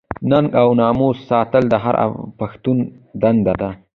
ننګ 0.29 0.49
او 0.61 0.67
ناموس 0.79 1.17
ساتل 1.29 1.63
د 1.69 1.73
هر 1.83 1.95
پښتون 2.39 2.77
دنده 3.21 3.53
ده. 3.61 3.69